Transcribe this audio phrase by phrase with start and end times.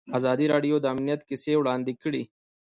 [0.17, 2.23] ازادي راډیو د امنیت کیسې وړاندې کړي.